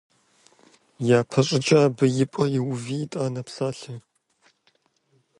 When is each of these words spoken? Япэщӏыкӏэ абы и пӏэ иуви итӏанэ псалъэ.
Япэщӏыкӏэ 1.19 1.79
абы 1.85 2.05
и 2.23 2.25
пӏэ 2.31 2.43
иуви 2.57 2.95
итӏанэ 3.03 3.41
псалъэ. 3.47 3.95